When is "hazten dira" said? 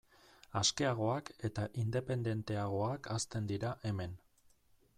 3.17-3.75